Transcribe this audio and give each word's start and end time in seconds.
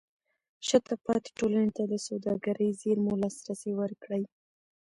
شاته 0.67 0.93
پاتې 1.05 1.29
ټولنې 1.37 1.69
ته 1.77 1.83
د 1.91 1.93
سوداګرۍ 2.07 2.69
زېرمو 2.81 3.13
لاسرسی 3.21 3.71
ورکړئ. 3.81 4.23